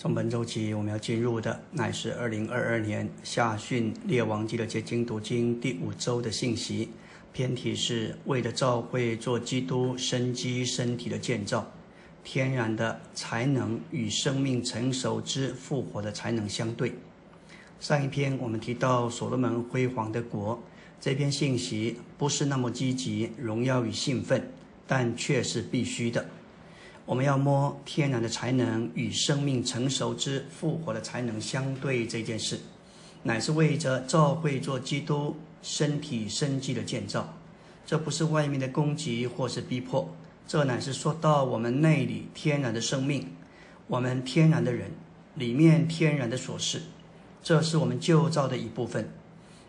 [0.00, 6.88] 从本周起，我们要进入的乃是二零二二年夏训列王记的结晶读经第五周的信息。
[7.32, 11.68] 篇题是为了教会做基督生机身体的建造，
[12.22, 16.92] 天然的才能与生命成熟之复活的才能相对。
[17.80, 20.62] 上一篇我们提到所罗门辉煌的国，
[21.00, 24.48] 这篇信息不是那么积极、荣耀与兴奋，
[24.86, 26.24] 但却是必须的。
[27.08, 32.60] 我们要摸天然的才能与生命成熟之复活的才能相对这件事，
[33.22, 37.32] 乃是为着造会做基督身体生机的建造。
[37.86, 40.14] 这不是外面的攻击或是逼迫，
[40.46, 43.26] 这乃是说到我们内里天然的生命，
[43.86, 44.90] 我们天然的人
[45.34, 46.82] 里面天然的琐事。
[47.42, 49.08] 这是我们旧造的一部分，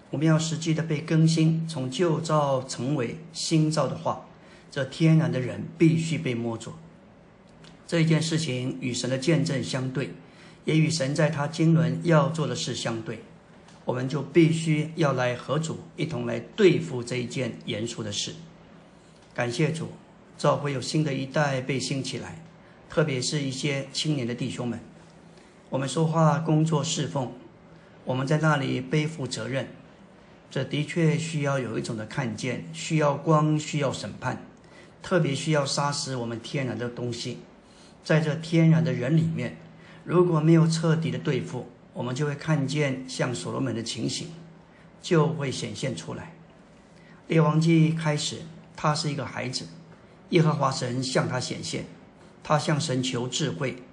[0.10, 4.26] 我们要实际的被更新，从旧造成为新造的话，
[4.70, 6.74] 这天然的人必须被摸着。
[7.90, 10.12] 这一件事情与神的见证相对，
[10.64, 13.24] 也与神在他经纶要做的事相对，
[13.84, 18.36] 我们就必须要来合主一同来对付这一件严肃的事。
[19.34, 19.88] 感谢主，
[20.38, 22.46] 教会有新的一代被兴起来，
[22.88, 24.80] 特别是一些青年的弟兄们，
[25.72, 27.34] 我们说话、工作、侍奉。
[28.06, 29.68] 我们在那里背负责任，
[30.52, 34.46] 这的确需要有一种的看见，需要光，需要审判，
[35.02, 37.40] 特别需要杀死我们天然的东西。
[38.04, 39.58] 在这天然的人里面，
[40.04, 44.30] 如果没有彻底的对付，我们就会看见像所罗门的情形，
[45.02, 46.34] 就会显现出来。
[47.28, 48.38] 列王记开始，
[48.76, 49.68] 他是一个孩子，
[50.30, 51.86] 耶和华神向他显现，
[52.44, 53.84] 他向神求智慧，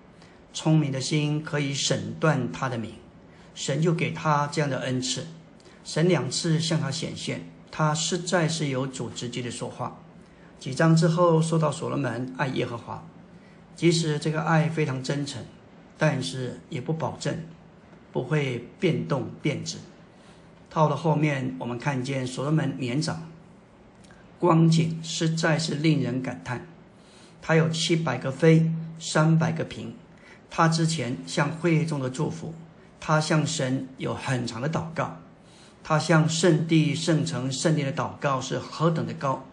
[0.55, 2.93] 聪明的心可以审断他的名。
[3.55, 5.27] 神就给他这样的恩赐，
[5.85, 9.99] 神两次向他显现，他实在是有主直接的说话。
[10.59, 13.07] 几章之后说到所罗门爱耶和华，
[13.77, 15.45] 即使这个爱非常真诚，
[15.97, 17.39] 但是也不保证
[18.13, 19.77] 不会变动变质。
[20.71, 23.31] 到了后面，我们看见所罗门年长，
[24.39, 26.67] 光景实在是令人感叹。
[27.41, 29.93] 他有七百个妃，三百个嫔，
[30.51, 32.55] 他之前向会众的祝福。
[32.99, 35.19] 他向神有很长的祷告，
[35.85, 39.45] 他向圣地、圣城、圣殿的祷告是何等的高。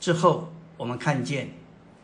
[0.00, 1.50] 之后我们看见，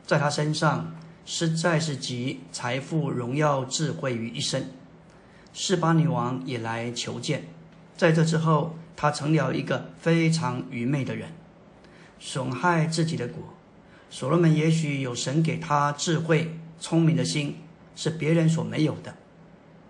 [0.07, 4.71] 在他身上实在是集财富、荣耀、智慧于一身。
[5.53, 7.45] 示巴女王也来求见，
[7.97, 11.31] 在这之后，他成了一个非常愚昧的人，
[12.19, 13.43] 损害自己的国。
[14.09, 17.57] 所罗门也许有神给他智慧、聪明的心，
[17.95, 19.15] 是别人所没有的。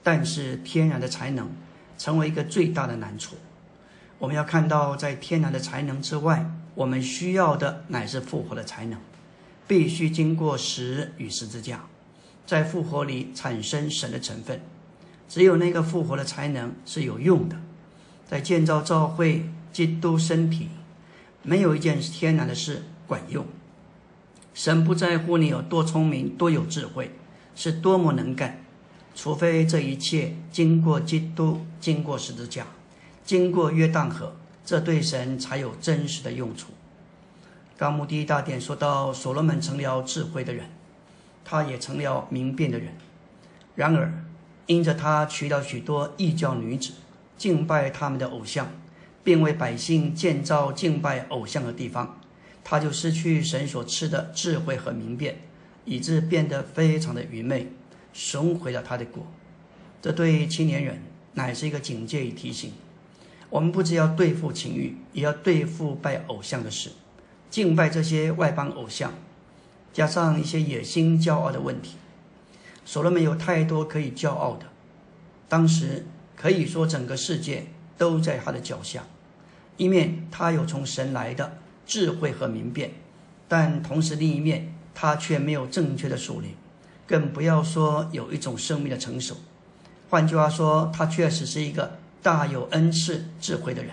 [0.02, 1.50] 但是天然的才能
[1.96, 3.36] 成为一个最大的难处。
[4.18, 8.98] 我们要看到，在天然的才能之外，我们需要的乃是复活的才能，
[9.66, 11.84] 必须经过十与十字架，
[12.46, 14.60] 在复活里产生神的成分。
[15.28, 17.56] 只有那个复活的才能是有用的，
[18.28, 20.68] 在建造教会、基督身体，
[21.42, 23.46] 没有一件天然的事管用。
[24.52, 27.12] 神不在乎你有多聪明、多有智慧，
[27.54, 28.62] 是多么能干。
[29.14, 32.66] 除非这一切经过基督，经过十字架，
[33.24, 34.34] 经过约旦河，
[34.64, 36.68] 这对神才有真实的用处。
[37.82, 40.66] 纲目第一大典说到，所罗门成了智慧的人，
[41.44, 42.94] 他也成了明辨的人。
[43.74, 44.22] 然而，
[44.66, 46.92] 因着他娶了许多异教女子，
[47.36, 48.68] 敬拜他们的偶像，
[49.24, 52.20] 并为百姓建造敬拜偶像的地方，
[52.62, 55.38] 他就失去神所赐的智慧和明辨，
[55.84, 57.72] 以致变得非常的愚昧。
[58.12, 59.26] 损毁了他的果，
[60.00, 61.02] 这对青年人
[61.34, 62.70] 乃是一个警戒与提醒。
[63.50, 66.90] 我们不只要对付情欲，也要对付拜偶像的事，
[67.52, 69.12] 敬拜这些外邦偶像，
[69.92, 71.96] 加上一些野心、骄傲的问题。
[72.86, 74.64] 所罗门有太多可以骄傲的，
[75.50, 77.66] 当时可以说整个世界
[77.98, 79.04] 都在他的脚下。
[79.76, 82.92] 一面他有从神来的智慧和明辨，
[83.46, 86.52] 但同时另一面他却没有正确的属灵。
[87.06, 89.36] 更不要说有一种生命的成熟。
[90.08, 93.92] 换句话说，他确实是一个大有恩赐、智慧的人，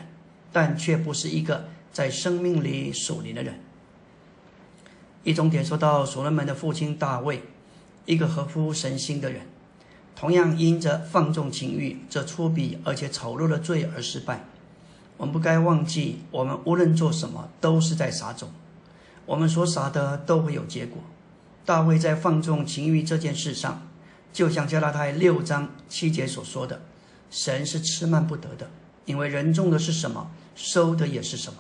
[0.54, 3.60] 但却不是一个在生命里属灵的人。
[5.24, 7.44] 一种点说到所罗门的父亲大卫，
[8.06, 9.42] 一个合乎神心的人，
[10.16, 14.46] 同样因着放纵情欲这粗鄙而且丑陋的罪而失败。
[15.18, 18.50] 我们不该忘记，我们无论做什么都是在撒种，
[19.26, 21.04] 我们所撒的都会有结果。
[21.66, 23.86] 大卫在放纵情欲这件事上，
[24.32, 26.82] 就像加拉太六章七节所说的，
[27.30, 28.72] 神是吃慢不得的，
[29.06, 31.60] 因为人种的是什么，收的也是什么。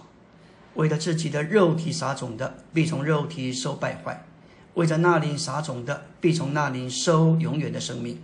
[0.75, 4.23] 为了自己的肉体撒种的，必从肉体收败坏；
[4.75, 8.21] 为着那灵撒种的，必从那灵收永远的生命。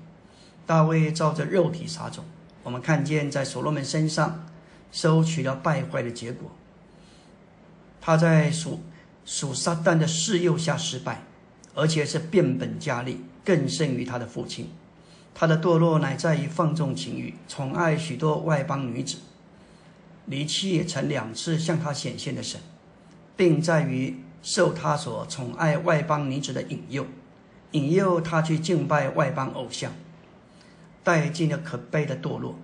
[0.66, 2.24] 大卫照着肉体撒种，
[2.64, 4.46] 我们看见在所罗门身上
[4.92, 6.52] 收取了败坏的结果。
[8.00, 8.82] 他在属
[9.26, 11.24] 属撒旦的示诱下失败，
[11.74, 14.70] 而且是变本加厉，更胜于他的父亲。
[15.34, 19.18] 他的堕落乃在于放纵情欲，宠爱许多外邦女子，
[20.26, 22.60] 离弃曾两次向他显现的神，
[23.36, 27.06] 并在于受他所宠爱外邦女子的引诱，
[27.72, 29.92] 引诱他去敬拜外邦偶像，
[31.04, 32.58] 带进了可悲的堕落。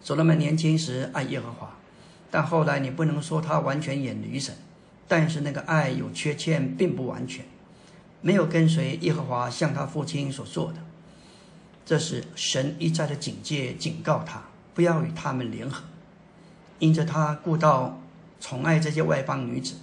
[0.00, 1.76] 所罗门年轻时爱耶和华。
[2.30, 4.52] 但后来你不能说他完全远离神，
[5.06, 7.44] 但是那个爱有缺陷，并不完全，
[8.20, 10.80] 没有跟随耶和华向他父亲所做的。
[11.86, 14.42] 这是神一再的警戒、警告他，
[14.74, 15.84] 不要与他们联合，
[16.84, 17.98] 因着他顾到
[18.38, 19.76] 宠爱这些外邦女子，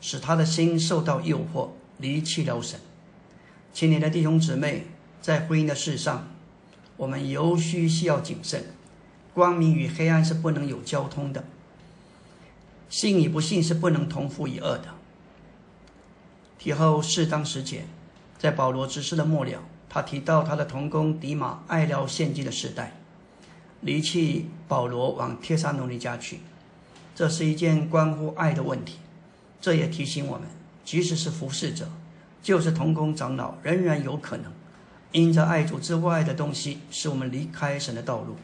[0.00, 1.68] 使他的心受到诱惑，
[1.98, 2.80] 离弃了神。
[3.72, 4.88] 亲年的弟兄姊妹，
[5.22, 6.26] 在婚姻的事上，
[6.96, 8.64] 我们尤需需要谨慎，
[9.32, 11.44] 光明与黑暗是不能有交通的。
[12.88, 14.88] 信与不信是不能同负一二的。
[16.58, 17.84] 提后适当时节，
[18.36, 22.97] 在保罗之事的末了，他提到他的同工迪马爱聊现今的时代，
[23.80, 26.40] 离弃保罗往帖撒罗尼迦去，
[27.14, 28.98] 这是一件关乎爱的问题。
[29.60, 30.48] 这也提醒我们，
[30.84, 31.88] 即使是服侍者，
[32.42, 34.52] 就是同工长老，仍然有可能
[35.12, 38.36] 因着爱主之外的东西，使我们离开神的道路。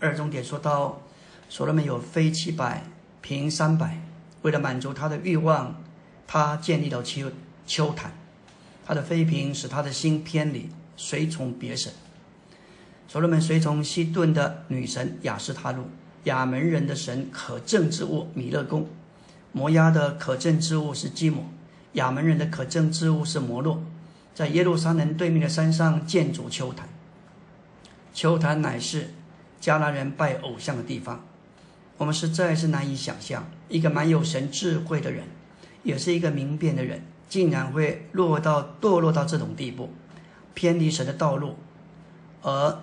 [0.00, 1.00] 二重点说到，
[1.48, 2.84] 所罗门有非七百。
[3.20, 4.00] 平三百，
[4.42, 5.82] 为了满足他的欲望，
[6.26, 7.30] 他建立了丘
[7.66, 8.12] 丘坛。
[8.86, 11.92] 他的妃嫔使他的心偏离，随从别神。
[13.08, 15.84] 所罗门随从西顿的女神雅斯他路，
[16.24, 18.86] 亚门人的神可证之物米勒公，
[19.50, 21.46] 摩押的可证之物是基摩，
[21.94, 23.82] 亚门人的可证之物是摩洛，
[24.34, 26.86] 在耶路撒冷对面的山上建筑丘坛。
[28.12, 29.08] 丘坛乃是
[29.58, 31.24] 迦南人拜偶像的地方。
[31.96, 35.24] 我们实在是难以想象，一个蛮有神智慧的人，
[35.82, 39.90] 也是一个明辨的人，竟然会落到堕落到这种地步，
[40.52, 41.56] 偏离神的道路，
[42.42, 42.78] 而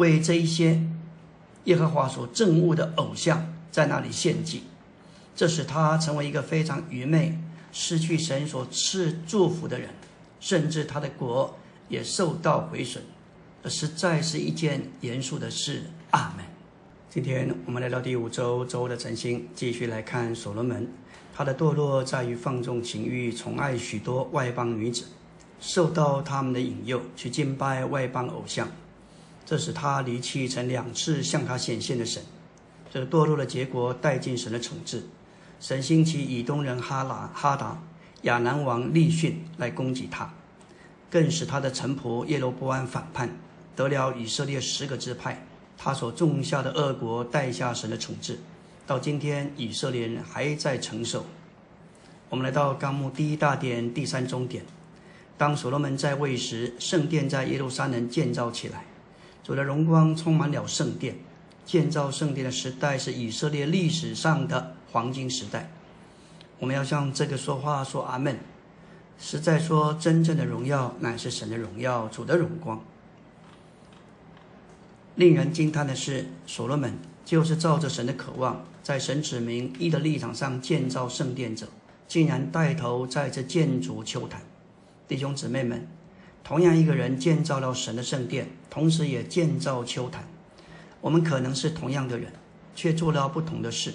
[0.00, 0.80] 为这一些
[1.64, 4.62] 耶和华所憎恶的偶像在那里献祭，
[5.36, 7.38] 这使他成为一个非常愚昧、
[7.70, 9.90] 失去神所赐祝福的人，
[10.40, 11.54] 甚至他的国
[11.90, 13.02] 也受到毁损，
[13.62, 15.82] 这实在是一件严肃的事。
[16.12, 16.46] 阿门。
[17.10, 20.88] 今天我们来到第五周周的晨星，继续来看所罗门。
[21.34, 25.04] 他的堕落在于放纵情欲，宠爱许多外邦女子，
[25.60, 28.66] 受到他们的引诱去敬拜外邦偶像，
[29.50, 32.22] 这使他离弃曾两次向他显现的神。
[32.88, 35.02] 这堕落的结果带进神的惩治。
[35.58, 37.82] 神兴起以东人哈拿哈达、
[38.22, 40.32] 亚南王利逊来攻击他，
[41.10, 43.28] 更使他的臣仆耶罗波安反叛，
[43.74, 45.44] 得了以色列十个支派。
[45.76, 48.38] 他所种下的恶国，带下神的惩治，
[48.86, 51.26] 到今天以色列人还在承受。
[52.28, 54.64] 我们来到纲目第一大典第三中点。
[55.36, 58.84] 当所罗门在位时，圣殿在耶路撒冷建造起来，
[59.42, 61.16] 主的荣光充满了圣殿。
[61.66, 65.70] 建造圣殿的时代是以色列历史上的黄金时代。
[66.58, 68.38] 我们要向这个说话说阿门。
[69.20, 72.82] 实在说，真正的荣耀乃是神的荣耀，主的荣光。
[75.14, 81.68] 令人惊叹的是，所罗门就是照着神的渴望，在神指明一的立场上建造圣殿者，
[82.08, 84.40] 竟然带头在这建筑秋坛。
[85.06, 85.86] 弟兄姊妹们，
[86.42, 90.24] 同样一个人建造了神的圣殿，同时也建造秋坛。
[91.02, 92.32] 我们可能是同样的人，
[92.74, 93.92] 却做了不同的事。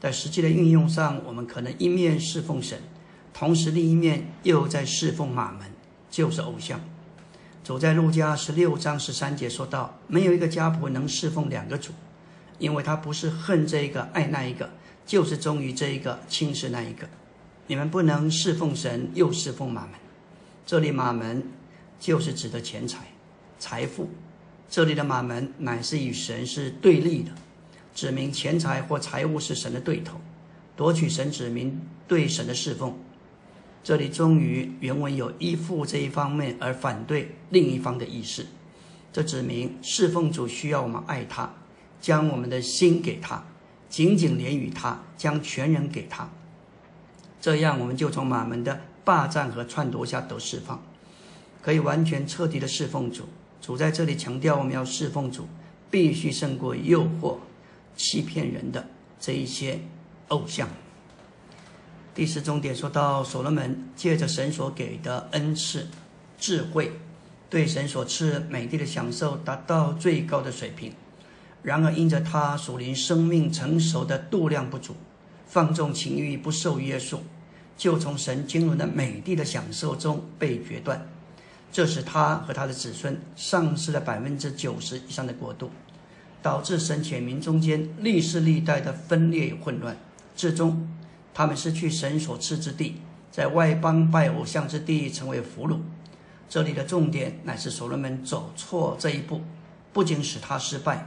[0.00, 2.78] 在实际的运用上，我们可能一面侍奉神，
[3.32, 5.70] 同时另一面又在侍奉马门，
[6.10, 6.80] 就是偶像。
[7.64, 11.92] 走在路加十六章十三节说道：“没有一个家仆能侍奉两个主，
[12.58, 14.70] 因为他不是恨这一个爱那一个，
[15.04, 17.06] 就是忠于这一个轻视那一个。
[17.66, 19.90] 你们不能侍奉神又侍奉马门。
[20.64, 21.42] 这里马门
[22.00, 23.08] 就是指的钱财、
[23.58, 24.08] 财富。
[24.68, 27.32] 这里的马门乃是与神是对立的，
[27.94, 30.20] 指明钱财或财物是神的对头，
[30.76, 32.96] 夺取神指明对神的侍奉。”
[33.82, 38.44] 这里终于原文有依附这一方面而反对另一方的意思，
[39.12, 41.50] 这指明侍奉主需要我们爱他，
[41.98, 43.42] 将我们的心给他，
[43.88, 46.28] 紧紧连于他，将全人给他，
[47.40, 50.82] 这样我们就从马门的霸占和篡夺下得释放，
[51.62, 53.24] 可以完全彻底的侍奉主。
[53.60, 55.46] 主在这里强调，我们要侍奉主，
[55.90, 57.36] 必须胜过诱惑、
[57.96, 58.88] 欺骗人的
[59.20, 59.80] 这一些
[60.28, 60.68] 偶像。
[62.14, 65.86] 第四重点说到，所罗门借着神所给的恩赐、
[66.38, 66.92] 智慧，
[67.48, 70.92] 对神所赐美丽的享受达到最高的水平。
[71.62, 74.94] 然而，因着他属灵生命成熟的度量不足，
[75.46, 77.20] 放纵情欲不受约束，
[77.76, 81.06] 就从神经纶的美丽的享受中被决断。
[81.70, 85.70] 这使他和他的子孙丧失了百分之九十以上的国度，
[86.42, 89.96] 导致神选民中间历世历代的分裂与混乱。
[90.34, 90.88] 最终，
[91.34, 92.96] 他们失去神所赐之地，
[93.30, 95.78] 在外邦拜偶像之地成为俘虏。
[96.48, 99.42] 这里的重点乃是所罗门走错这一步，
[99.92, 101.06] 不仅使他失败，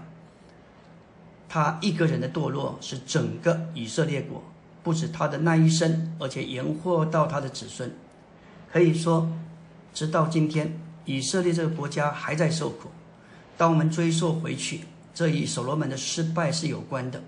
[1.49, 4.43] 他一个人的堕落使整个以色列国
[4.83, 7.91] 不止他的那一生，而且延祸到他的子孙。
[8.71, 9.27] 可以说。
[9.93, 12.89] 直到今天，以色列这个国家还在受苦。
[13.57, 14.81] 当我们追溯回去，
[15.13, 17.21] 这与所罗门的失败是有关的。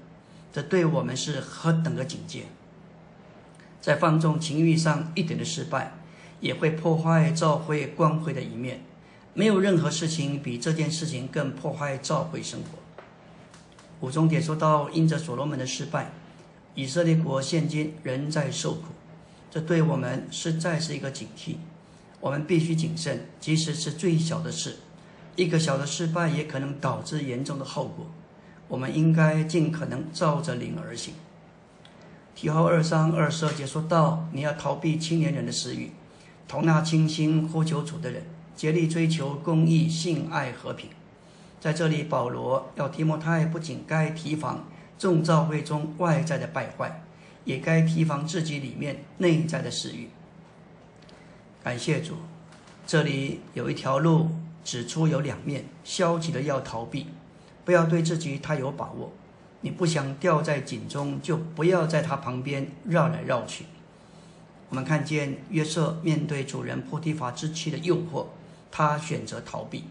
[0.52, 2.44] 这对我们是何等的警戒！
[3.82, 5.94] 在放纵情欲上一点的失败，
[6.40, 8.82] 也会破坏教会光辉的一面。
[9.34, 12.78] 没有任何事情比这件事情更破坏教会生活。
[14.00, 16.12] 五中点说到，因着所罗门的失败，
[16.76, 18.84] 以色列国现今仍在受苦。
[19.50, 21.56] 这对我们实在是一个警惕。
[22.24, 24.78] 我们必须谨慎，即使是最小的事，
[25.36, 28.10] 一个小的失败也可能导致严重的后果。
[28.70, 31.16] 我们应该尽可能照着灵而行。
[32.34, 35.92] 提后二三二十二节说到：你要逃避青年人的私欲，
[36.48, 38.24] 同那清心呼求主的人，
[38.56, 40.90] 竭力追求公义、性爱、和平。
[41.60, 44.66] 在这里，保罗要提摩太不仅该提防
[44.98, 47.04] 众教会中外在的败坏，
[47.44, 50.08] 也该提防自己里面内在的私欲。
[51.64, 52.16] 感谢主，
[52.86, 54.30] 这里有一条路
[54.66, 57.08] 指出有两面，消极的要逃避，
[57.64, 59.14] 不要对自己太有把握。
[59.62, 63.64] 你不想掉在井中，就不要在它旁边绕来绕去。
[64.68, 68.26] 我们看见约瑟面对主人波提法之妻的诱惑，
[68.70, 69.86] 他选择逃避。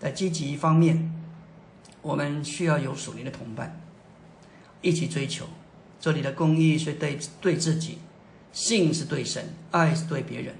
[0.00, 1.14] 在积极一方面，
[2.02, 3.80] 我们需要有属灵的同伴，
[4.82, 5.46] 一起追求。
[6.00, 7.98] 这里的公义是对对自己，
[8.52, 10.56] 信是对神，爱是对别人。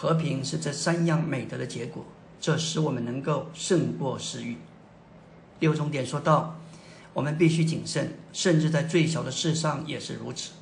[0.00, 2.06] 和平是这三样美德的结果，
[2.40, 4.56] 这使我们能够胜过私欲。
[5.58, 6.56] 六重点说到，
[7.12, 10.52] 我们必须谨慎，甚至在最小的事上也是如此。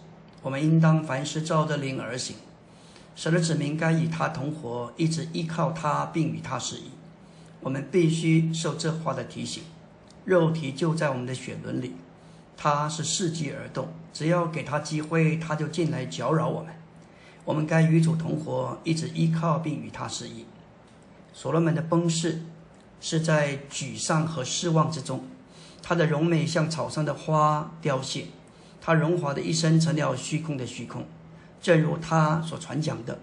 [0.40, 2.36] 我们应当凡事照着灵而行。
[3.14, 6.90] 神的子民该与他同活，一直依靠他，并与他适宜。
[7.60, 9.64] 我们必须受这话的提醒。
[10.24, 11.94] 肉体就在我们的血轮里，
[12.56, 16.72] 它是伺机而动，只要给他机会，他就进来搅扰我们。
[17.46, 20.44] 我们该与主同活，一直依靠并与他适应。
[21.32, 22.42] 所罗门的崩逝
[23.00, 25.24] 是在沮丧和失望之中，
[25.80, 28.26] 他的荣美像草上的花凋谢，
[28.80, 31.06] 他荣华的一生成了虚空的虚空。
[31.62, 33.20] 正如他所传讲的，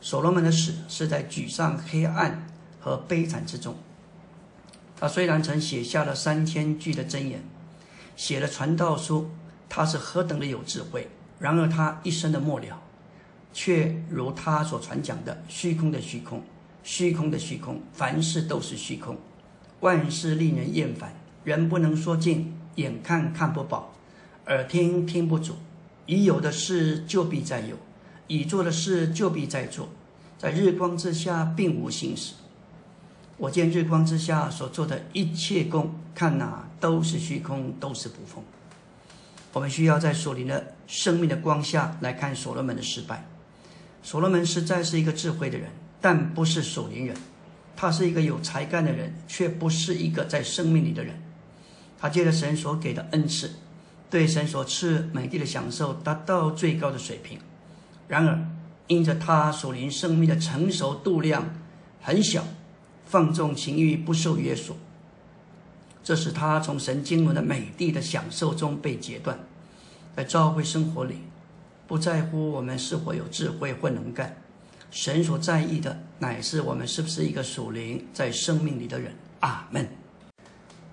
[0.00, 2.46] 所罗门的死是在沮丧、黑暗
[2.80, 3.76] 和悲惨之中。
[4.98, 7.44] 他虽然曾写下了三千句的箴言，
[8.16, 9.30] 写了传道书，
[9.68, 11.08] 他是何等的有智慧。
[11.38, 12.82] 然而他一生的末了。
[13.52, 16.42] 却如他所传讲的，虚空的虚空，
[16.82, 19.16] 虚空的虚空，凡事都是虚空，
[19.80, 21.12] 万事令人厌烦，
[21.44, 23.92] 人不能说尽，眼看看不饱，
[24.46, 25.54] 耳听听不足，
[26.06, 27.76] 已有的事就必再有，
[28.28, 29.88] 已做的事就必再做，
[30.38, 32.34] 在日光之下并无心事。
[33.36, 38.44] 我见日光之下所做的一切功，看哪都是虚空，都是不风。
[39.52, 43.26] 我们需要在属灵的生命的光下来看所罗门的失败。
[44.02, 47.16] 所罗门实在是一个智慧的人，但不是属灵人。
[47.76, 51.22] 他是一个有才干的人，却不是一个在生命里的人。
[51.98, 53.52] 他借着神所给的恩赐，
[54.10, 57.38] 对神所赐美地的享受达到最高的水平。
[58.08, 58.38] 然而，
[58.86, 61.54] 因着他属灵生命的成熟度量
[62.02, 62.44] 很小，
[63.06, 64.76] 放纵情欲不受约束，
[66.02, 69.38] 这使他从神经纶的美地的享受中被截断，
[70.16, 71.20] 在教会生活里。
[71.90, 74.36] 不在乎我们是否有智慧或能干，
[74.92, 79.12] 神所在意的乃是我们是不是一个属灵在生命里的人。
[79.40, 79.88] 阿门。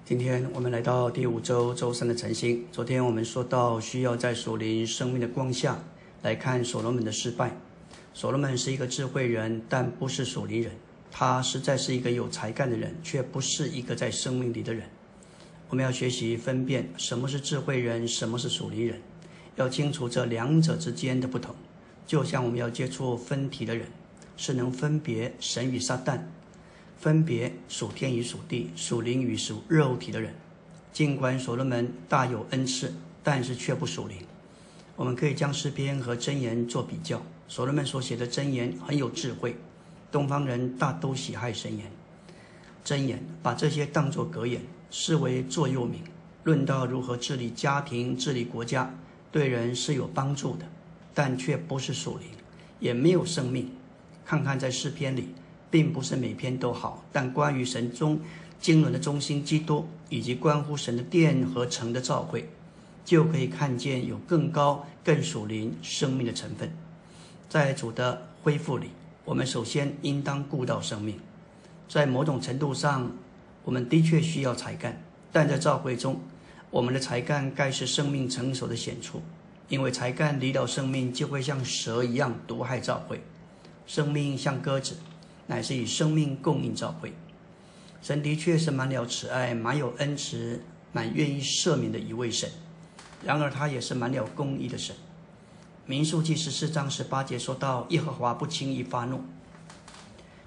[0.03, 2.65] 今天我们来到第五周周三的晨星。
[2.71, 5.77] 昨天我们说到，需要在属灵生命的光下
[6.23, 7.55] 来看所罗门的失败。
[8.15, 10.71] 所罗门是一个智慧人，但不是属灵人。
[11.11, 14.89] 他实在是一个有才干的人，却不是一个在生命里的人。
[15.69, 18.99] 我们要学习分辨什么是智慧人，什么是属灵人。
[19.57, 21.53] 要清楚这两者之间的不同，
[22.05, 23.87] 就像我们要接触分体的人，
[24.37, 26.19] 是能分别神与撒旦，
[26.95, 30.33] 分别属天与属地、属灵与属肉体的人。
[30.93, 34.17] 尽管所罗门大有恩赐，但是却不属灵。
[34.95, 37.21] 我们可以将诗篇和箴言做比较。
[37.47, 39.55] 所罗门所写的箴言很有智慧，
[40.11, 41.91] 东方人大都喜爱神言、
[42.85, 44.61] 箴言，把这些当作格言，
[44.91, 46.01] 视为座右铭。
[46.43, 48.93] 论到如何治理家庭、治理国家，
[49.31, 50.65] 对人是有帮助的，
[51.13, 52.27] 但却不是属灵，
[52.79, 53.71] 也没有生命。
[54.25, 55.29] 看看在诗篇里，
[55.69, 58.19] 并不是每篇都好，但关于神中
[58.59, 62.49] 经纶的中心基督，以及关乎神的殿和城的召会，
[63.05, 66.71] 就可以看见有更高、更属灵生命的成分。
[67.47, 68.89] 在主的恢复里，
[69.23, 71.19] 我们首先应当顾到生命。
[71.87, 73.09] 在某种程度上，
[73.63, 76.19] 我们的确需要才干，但在召会中。
[76.69, 79.21] 我们的才干该是生命成熟的显出，
[79.69, 83.21] 因为才干离了生命，就会像蛇一样毒害教会。
[83.85, 84.97] 生命像鸽子，
[85.47, 87.13] 乃是以生命供应教会。
[88.01, 92.49] 神的确是满了慈爱、满有恩慈、满愿意赦免的一位神，
[93.23, 94.95] 然而他也是满了公义的神。
[95.85, 99.21] 民数记十四章十八节说到：耶和华不轻易发怒，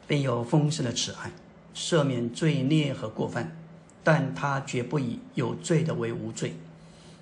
[0.06, 1.32] 并有丰盛的慈爱，
[1.74, 3.56] 赦免罪孽和过犯。
[4.02, 6.54] 但他绝不以有罪的为无罪，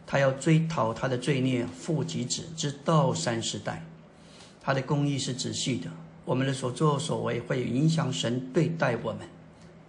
[0.06, 3.84] 他要追讨他的罪孽，负及子之道三世代。
[4.60, 5.90] 他的公义是仔细的，
[6.24, 9.28] 我们的所作所为会影响神对待我们，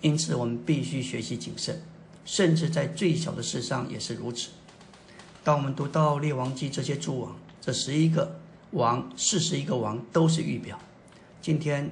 [0.01, 1.81] 因此我们必须学习谨慎，
[2.25, 4.49] 甚至在最小的事上也是如此。
[5.43, 8.39] 当我们读到列王记这些诸王，这十一个
[8.71, 10.79] 王、四十一个王都是预表。
[11.41, 11.89] 今天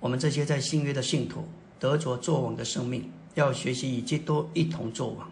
[0.00, 3.10] 我们这些在新约的信徒得着作王的生命。
[3.38, 5.30] 要学习与基督一同作王，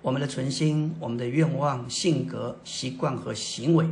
[0.00, 3.84] 我们的存心、我们的愿望、性格、习惯和行为，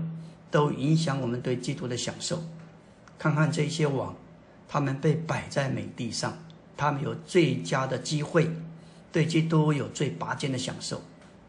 [0.53, 2.41] 都影响我们对基督的享受。
[3.19, 4.15] 看看这些王，
[4.69, 6.39] 他们被摆在美地上，
[6.77, 8.49] 他们有最佳的机会，
[9.11, 11.03] 对基督有最拔尖的享受。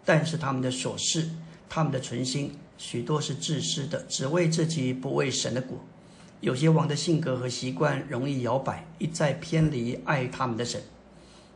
[0.03, 1.29] 但是他们的琐事、
[1.69, 5.77] 他们的存心，许多是自私的，只为自己，不为神的果。
[6.41, 10.81] 有些王的性格和习惯容易摇摆，一再偏离爱他们的神。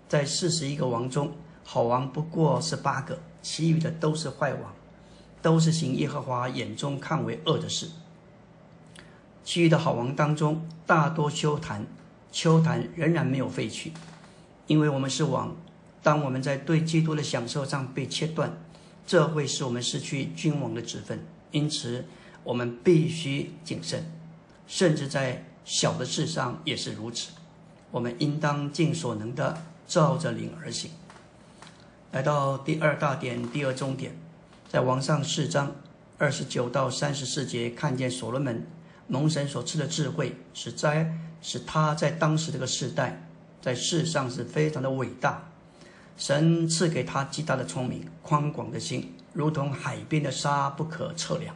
[0.10, 1.32] 在四十一个王中，
[1.64, 4.74] 好王不过是八个，其余的都是坏王，
[5.40, 7.92] 都是行耶和华眼中看为恶的事。
[9.44, 11.86] 其余的好王当中，大多秋坛，
[12.32, 13.94] 秋坛仍然没有废去，
[14.66, 15.56] 因为我们是王。
[16.02, 18.58] 当我们在对基督的享受上被切断，
[19.06, 21.24] 这会使我们失去君王的职分。
[21.52, 22.06] 因此，
[22.44, 24.12] 我们必须谨慎，
[24.66, 27.30] 甚至在小的事上也是如此。
[27.92, 29.62] 我们应当尽所能的。
[29.90, 30.92] 照着灵而行，
[32.12, 34.16] 来到第二大点，第二中点，
[34.70, 35.76] 在王上四章
[36.20, 38.68] 二十九到三十四节，看见所罗门
[39.08, 43.28] 蒙神所赐的智慧，使在使他在当时这个时代，
[43.64, 45.50] 在世上是非常的伟大。
[46.16, 51.56] 神赐给他极大的聪明、宽广的心，如同海边的沙，不可测量。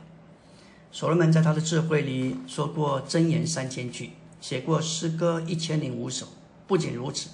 [0.92, 6.30] 所罗门在他的智慧里说过箴言三千句，写过诗歌一千零五首。
[6.66, 7.30] 不仅如此。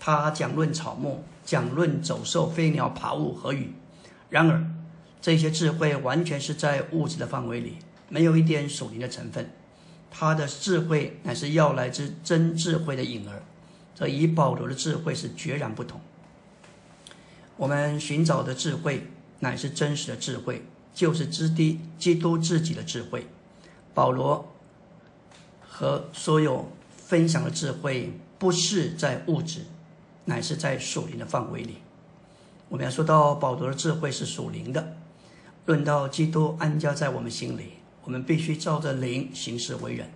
[0.00, 3.72] 他讲论草木，讲论走兽、飞鸟、爬物和雨。
[4.30, 4.64] 然而，
[5.20, 7.76] 这些智慧完全是在物质的范围里，
[8.08, 9.50] 没有一点属灵的成分。
[10.10, 13.42] 他的智慧乃是要来自真智慧的影儿，
[13.94, 16.00] 这与保罗的智慧是决然不同。
[17.56, 19.06] 我们寻找的智慧
[19.40, 23.26] 乃是真实的智慧，就是知低基督自己的智慧。
[23.92, 24.50] 保罗
[25.60, 29.60] 和所有分享的智慧，不是在物质。
[30.24, 31.76] 乃是在属灵的范围里，
[32.68, 34.96] 我们要说到保罗的智慧是属灵的。
[35.66, 40.10] 论到基督安家在我们心里，我们必须照着灵行事为人，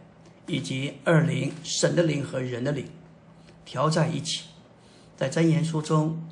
[0.46, 2.86] 以及二灵神的灵和人的灵
[3.64, 4.44] 调在一起。
[5.16, 6.22] 在真言书中，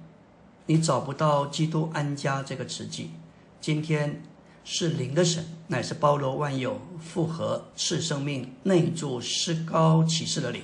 [0.66, 3.10] 你找不到基督安家这个词句。
[3.60, 4.22] 今天
[4.64, 10.62] 是灵的神，乃是包罗万有、复合赐生命、内住施高启示的灵，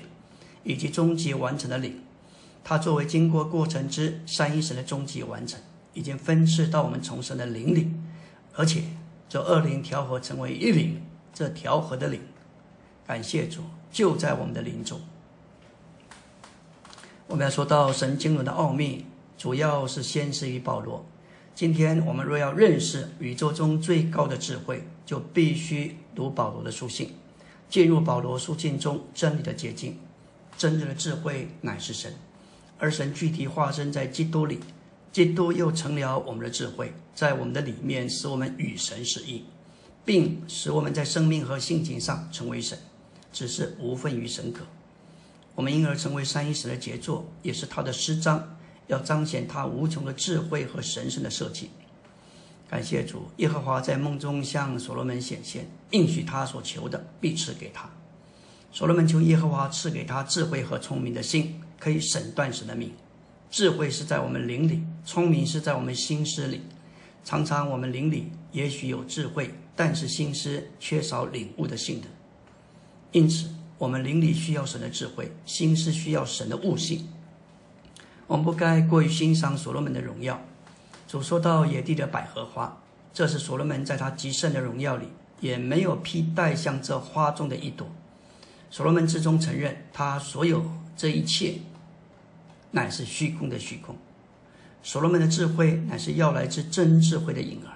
[0.65, 2.03] 以及终极完成的灵。
[2.69, 5.59] 它作为经过过程之三一神的终极完成，
[5.95, 7.91] 已经分赐到我们重生的灵里，
[8.53, 8.83] 而且
[9.27, 11.01] 这二灵调和成为一灵，
[11.33, 12.21] 这调和的灵，
[13.07, 15.01] 感谢主就在我们的灵中。
[17.27, 19.07] 我们要说到神经纶的奥秘，
[19.39, 21.07] 主要是先是于保罗。
[21.55, 27.15] 今天我们若要认识宇宙中最高的智慧，就必须读保罗的书信，
[27.71, 29.99] 进入保罗书信中真理的结晶。
[30.59, 32.13] 真正的智慧乃是神。
[32.79, 34.61] 而神具体化身在基督里，
[35.13, 39.45] 基督又成了我们的智慧，在我们的里面，使我们与神是一，
[40.05, 42.79] 并使我们在生命和性情上成为神，
[43.33, 44.65] 只是无分于神可。
[45.55, 51.71] 我们因而成为三一神的杰作，也是他的诗章，要彰显他无穷的智慧和神圣的设计。
[52.71, 57.91] 感谢主，耶和华在梦中向所罗门显现，应许他所求的必赐给他。
[58.71, 62.93] 所罗门求耶和华赐给他智慧和聪明的心，可以审断神的命。
[63.51, 66.63] 智慧是在我们灵里，聪明是在我们心思里。
[67.25, 72.09] 常常我们灵里也许有智慧，但是心思缺少领悟的性能。
[73.13, 77.09] 因此，我们灵里需要神的智慧，心思需要神的悟性。
[78.27, 80.41] 我们不该过于欣赏所罗门的荣耀。
[81.07, 82.83] 主说到野地的百合花，
[83.15, 85.09] 这是所罗门在他极盛的荣耀里，
[85.41, 87.89] 也没有披戴像这花中的一朵。
[88.71, 90.63] 所罗门之中承认，他所有
[90.99, 91.55] 这一切
[92.73, 93.97] 乃是虚空的虚空。
[94.83, 97.73] 所罗门的智慧乃是要来自真智慧的影儿。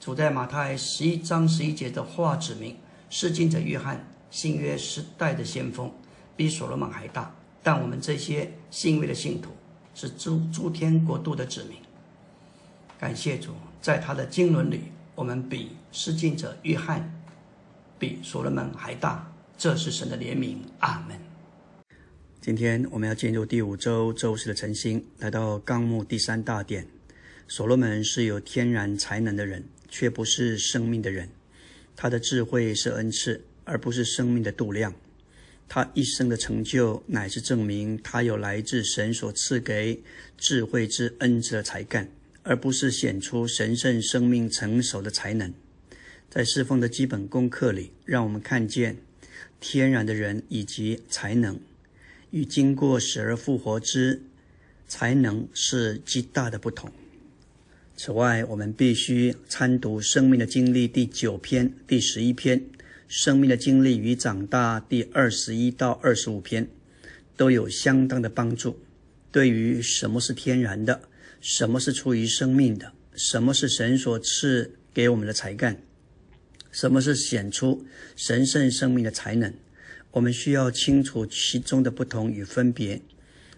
[0.00, 2.76] 主在马太十一章十一节的话指明，
[3.10, 5.92] 施浸者约翰，新约时代的先锋，
[6.34, 7.34] 比所罗门还大。
[7.62, 9.50] 但我们这些信位的信徒，
[9.94, 11.76] 是诸诸天国度的子民。
[12.98, 17.22] 感谢主，在他的经纶里，我们比施浸者约翰，
[17.98, 19.30] 比所罗门还大。
[19.58, 21.16] 这是神的怜悯，阿门。
[22.42, 26.84] 今天我们要进入第五周周四的晨星，来到纲目第三大点。
[27.46, 31.28] 所罗门是有天然才能的人，却不是生命的人。
[31.94, 34.92] 他的智慧是恩赐，而不是生命的度量。
[35.68, 40.02] 他一生的成就，乃是证明他有来自神所赐给
[40.36, 42.08] 智慧之恩赐的才干，
[42.42, 45.54] 而不是显出神圣生命成熟的才能。
[46.28, 48.96] 在侍奉的基本功课里，让我们看见。
[49.60, 51.60] 天然的人以及才能，
[52.32, 54.22] 与经过死而复活之
[54.88, 56.90] 才能是极大的不同。
[57.94, 62.58] 此外，我们必须参读《生命的经历》第九篇、第十一篇，
[63.06, 66.66] 《生命的经历与长大》第二十一到二十五篇，
[67.36, 68.78] 都有相当的帮助。
[69.30, 71.02] 对于什么是天然的，
[71.40, 75.82] 什么是出于生命的，什么是神所赐给我们的才干。
[76.70, 77.84] 什么是显出
[78.16, 79.52] 神圣生命的才能？
[80.12, 83.02] 我们需要清楚其中的不同与分别。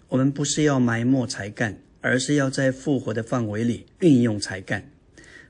[0.08, 4.90] 我们不是要埋没才干，而是要在复活的范围里运用才干。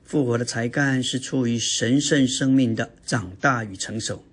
[0.03, 4.23] 复活的才干是出于神圣生命的长大与成熟。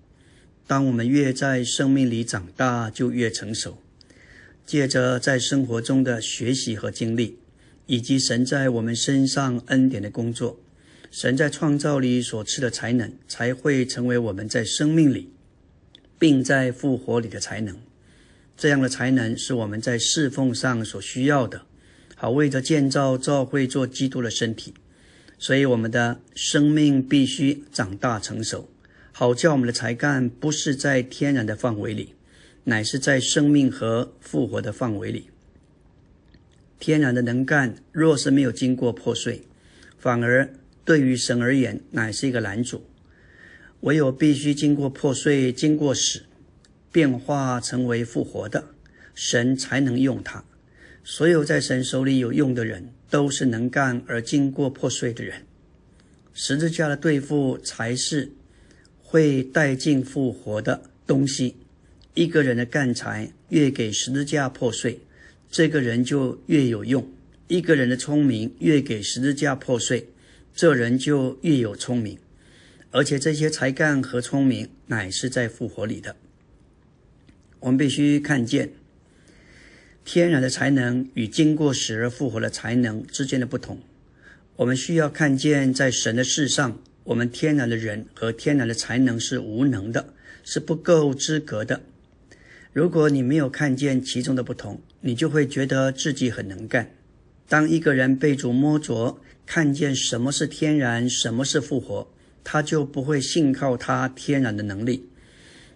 [0.67, 3.79] 当我们越在生命里长大，就越成熟。
[4.65, 7.37] 借着在生活中的学习和经历，
[7.87, 10.61] 以及神在我们身上恩典的工作。
[11.11, 15.31] 神在创造里所赐的才能，才会成为我们在生命里，
[16.23, 17.77] 并在复活里的才能。
[18.57, 21.63] 这样的才能是我们在侍奉上所需要的，
[22.15, 24.73] 好为着建造教会做基督的身体。
[25.37, 28.71] 所以，我们的生命必须长大成熟，
[29.11, 32.15] 好叫我们的才干不是在天然的范围里，
[32.63, 35.29] 乃是在生命和复活的范围里。
[36.79, 39.43] 天然的能干，若是没有经过破碎，
[39.99, 40.49] 反而。
[40.85, 42.85] 对于神而言，乃是一个拦阻。
[43.83, 46.23] 唯有必须经过破碎、经过死，
[46.93, 48.65] 变化成为复活的，
[49.13, 50.45] 神才能用它。
[51.03, 55.43] 所有在神手里有用的人，都是能干而经过破碎的人。
[56.33, 58.31] 十字架的对付，才是
[59.03, 61.57] 会带进复活的东西。
[62.15, 65.01] 一个人的干才越给十字架破碎，
[65.51, 67.03] 这个人就越有用；
[67.49, 70.09] 一个人的聪明越给十字架破碎。
[70.55, 72.17] 这人就越有聪明，
[72.93, 76.15] 而且这些才干和聪明乃是在复活里的。
[77.59, 78.71] 我们必须看见
[80.05, 83.81] 天然的才能与经过死而复活的才能之间的不同。
[84.57, 91.81] 我们需要看见，在神的世上，我们天然的人和天然的才能是无能的，是不够资格的。
[92.73, 96.91] 如果你没有看见其中的不同，你就会觉得自己很能干。
[97.49, 99.19] 当一个人被主摸着。
[99.45, 102.12] 看见什么是天然，什么是复活，
[102.45, 105.09] 他就不会信靠他天然的能力，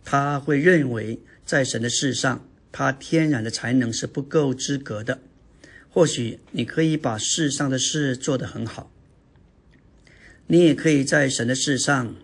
[0.04, 5.20] 他会认为在神的事上，他天然的才能是不够资格的。
[5.88, 8.92] 或许你可以把世上的事做得很好，
[10.46, 12.16] 你也可以在神的事上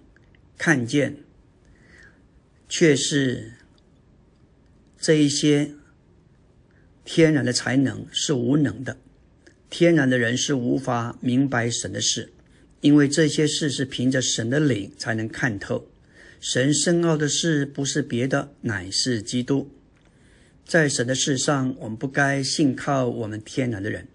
[0.59, 1.17] 看见，
[2.69, 3.53] 却是
[4.99, 5.71] 这一些
[7.05, 8.99] 天然的才能是无能的。
[9.71, 12.31] 天然的人是无法明白神的事，
[12.83, 15.89] 因为这些事是凭着神的灵才能看透。
[16.39, 19.71] 神深奥的事不是别的，乃是基督。
[20.67, 24.09] 在神的事上，我们不该信靠我们天然的人，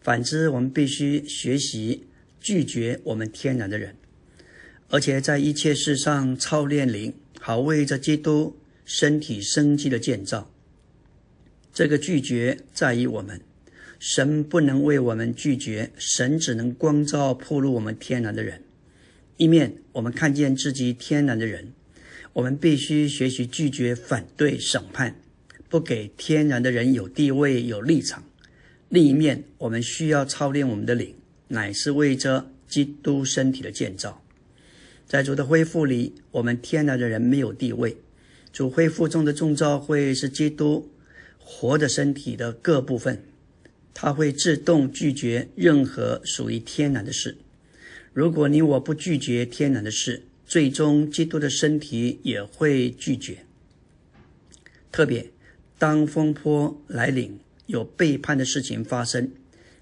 [0.00, 2.06] 反之，我们必须学习
[2.40, 3.96] 拒绝我们天然的人，
[4.88, 10.48] 而且在一切事上操练灵，好为着基督身体生机的建造。
[11.72, 13.40] 这个拒绝在于我们。
[13.98, 18.62] 神不能为我们拒绝，神只能光照、破露我们天然的人。
[19.36, 21.72] 一面我们看见自己天然的人，
[22.34, 25.16] 我们必须学习拒绝反对审判，
[25.68, 28.24] 不给天然的人有地位、有立场。
[28.88, 31.14] 另一面，我们需要操练我们的灵，
[31.48, 34.22] 乃是为着基督身体的建造。
[35.06, 37.96] 在主的恢复里，我们天然的人没有地位。
[38.52, 40.88] 主恢复中的众召会是基督
[41.38, 43.24] 活的身体的各部分，
[43.94, 47.38] 他会自动拒绝任何属于天然的事。
[48.12, 53.38] 如果你我不拒绝天然的事，最终基督的身体也会拒绝。
[54.92, 55.30] 特别
[55.78, 59.30] 当风波来临，有背叛的事情发生，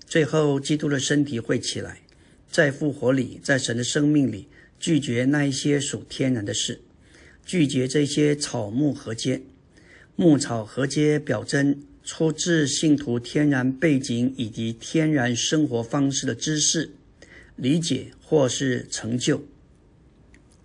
[0.06, 2.02] 最后基督的身体会起来，
[2.50, 4.48] 在复活里，在神的生命里。
[4.80, 6.80] 拒绝那一些属天然的事，
[7.46, 9.42] 拒绝这些草木合接、
[10.16, 16.90] 牧草合接表征出自信徒天然背景以及天然生活方式的知识、
[17.56, 19.44] 理解或是成就。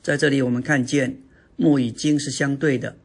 [0.02, 1.22] 在这里，我们看见
[1.56, 2.98] 木与金是相对的，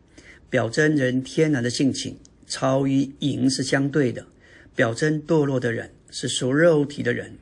[0.49, 2.15] 表征人天然的性情；
[2.47, 4.27] 草与银是相对的，
[4.75, 7.37] 表征堕落的人是属肉体的人，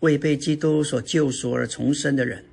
[0.00, 2.44] 未被基督所救赎而重生的人。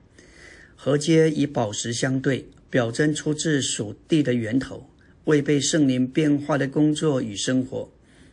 [0.75, 4.89] 河阶与宝石相对，表征出自属地的源头，
[5.25, 7.91] 未被圣灵变化的工作与生活。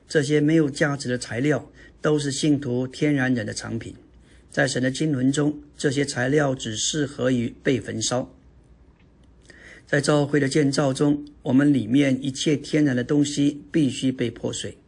[0.08, 1.70] 这些没有价值的材料，
[2.00, 3.94] 都是信徒天然人的藏品。
[4.50, 8.34] 在神的经纶中，这些材料只适合于被焚烧。
[9.86, 14.78] 在教会的建造中，我们里面一切天然的东西必须被破碎，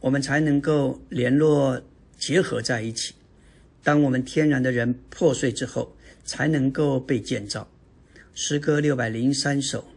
[0.00, 1.82] 我们才能够联络
[2.16, 3.14] 结合在一起。
[3.82, 7.68] 当我们天然的人破碎之后，才能够被建造。
[8.34, 9.88] 诗歌六百零三首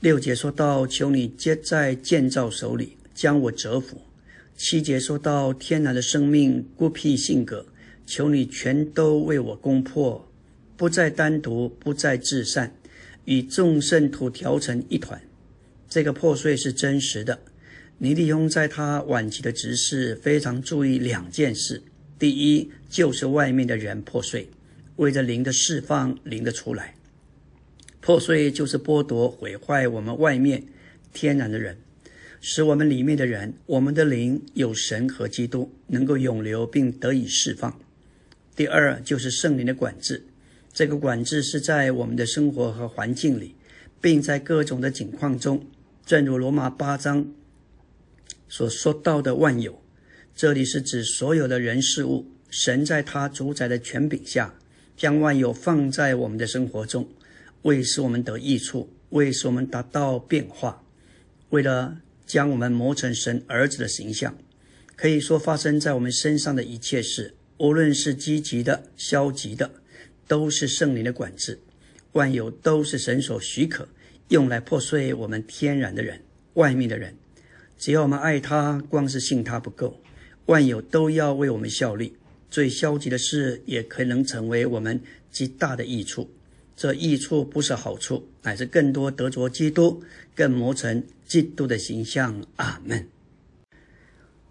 [0.00, 4.00] 六节说到：“求你接在建造手里，将我折服。”
[4.56, 7.66] 七节说到：“天然的生命、孤僻性格，
[8.06, 10.26] 求你全都为我攻破，
[10.74, 12.74] 不再单独，不再至善，
[13.26, 15.20] 与众圣徒调成一团。”
[15.86, 17.38] 这个破碎是真实的。
[17.98, 21.82] 尼利翁在他晚期的执事非常注意两件事：
[22.18, 24.48] 第一，就是外面的人破碎。
[24.96, 26.94] 为着灵的释放，灵的出来，
[28.00, 30.64] 破碎就是剥夺、毁坏我们外面
[31.12, 31.76] 天然的人，
[32.40, 37.78] 使我们里面的人，我们的灵有神和基督，能够永留并得以释放。
[38.56, 40.24] 第二就是圣灵的管制，
[40.72, 43.54] 这个管制是在我们的生活和环境里，
[44.00, 45.66] 并在各种的境况中，
[46.06, 47.32] 正如罗马八章
[48.48, 49.82] 所说到的万有，
[50.34, 54.54] 这里是指所有的人事物，神在他主宰的权柄下。
[54.96, 57.08] 将万有放在我们的生活中，
[57.62, 60.82] 为使我们得益处，为使我们达到变化，
[61.50, 64.36] 为了将我们磨成神儿子的形象。
[64.96, 69.70] 可以说，发生在我们身上的一切事，无论是积极的、消极的，
[70.26, 71.60] 都是圣灵的管制。
[72.12, 73.88] 万有都是神所许可，
[74.28, 76.22] 用来破碎我们天然的人、
[76.54, 77.16] 外面的人。
[77.78, 80.02] 只要我们爱他，光是信他不够，
[80.46, 82.16] 万有都要为我们效力。
[82.50, 86.30] 最消极的事也可能成为我们极大的益处。
[86.80, 90.02] 这益处不是好处，乃是更多得着基督，
[90.34, 92.42] 更磨成基督的形象。
[92.56, 93.06] 阿门。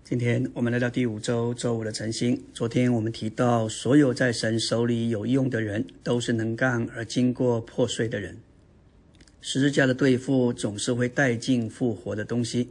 [0.04, 2.44] 今天我们来到第五周周五的晨星。
[2.54, 8.38] 昨天我们提到，所有在神手里有用的人，都是能干而经过破碎的人。
[9.42, 12.70] 十字架的对付总是会带进复活的东西。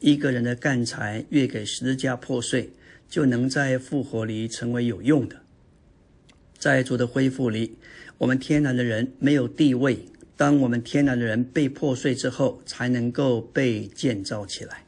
[0.00, 2.68] 一个人的干柴越给十字架破碎。
[3.08, 5.41] 就能在复活里成为有用的，
[6.62, 7.74] 在主的恢复里，
[8.18, 10.06] 我们天然的人没有地位。
[10.36, 14.84] 当我们天然的人被破碎之后，才能够被建造起来。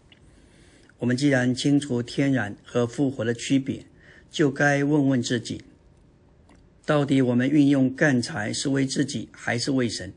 [0.99, 3.85] 我们既然清楚天然和复活的区别，
[4.31, 5.63] 就该问问自己：
[6.87, 10.13] 到底我们运用干柴是为自己还是为神？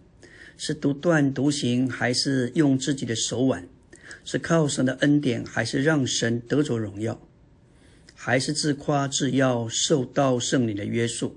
[0.58, 3.67] 是独断独行还是用自己的手腕？
[4.24, 7.20] 是靠神的恩典还是让神得着荣耀？
[8.13, 11.36] 还是自夸自要受到圣灵的约束，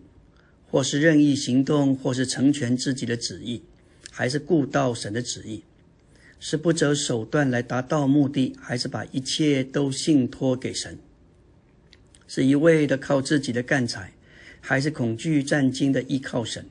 [0.70, 3.62] 或是任意行动，或是成全自己的旨意，
[4.10, 5.64] 还是顾到神的旨意？
[6.38, 10.98] 是不择手段来达到目的，还是把一切都信托给神？
[12.28, 14.12] 是一味的靠自己的干才，
[14.60, 16.64] 还是恐惧战惊的依靠神？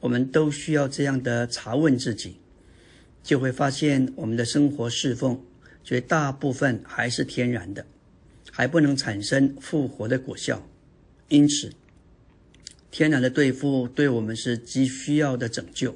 [0.00, 2.36] 我们都需要这样的查问自己，
[3.22, 5.40] 就会发现我们的生活侍奉
[5.84, 7.84] 绝大部分还是天然的。
[8.50, 10.66] 还不能产生复活的果效，
[11.28, 11.70] 因此，
[12.96, 15.94] 天然的对付对我们是极需要的拯救。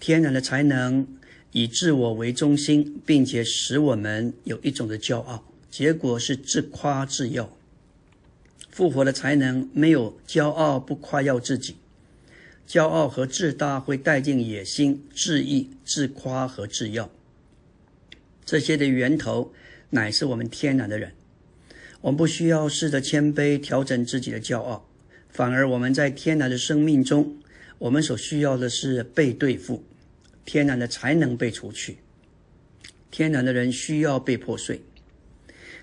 [0.00, 1.06] 天然的才能
[1.52, 7.56] 以自我为中心，并且使我们有一种的骄傲，结果是自夸自耀。
[8.72, 11.76] 复活的才能没有骄傲，不夸耀自己。
[12.66, 17.08] 骄傲和自大会带进野心、自意、自夸和自耀。
[18.44, 19.52] 这些的源头
[19.90, 21.12] 乃是我们天然的人。
[22.00, 24.88] 我们不需要试着谦卑调整自己的骄傲，
[25.34, 27.36] 反而我们在天然的生命中，
[27.78, 29.82] 我们所需要的是被对付，
[30.44, 31.98] 天然的才能被除去。
[33.10, 34.80] 天然的人需要被破碎。